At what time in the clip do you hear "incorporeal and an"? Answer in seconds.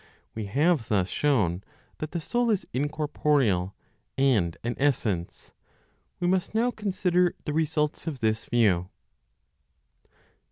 2.73-4.73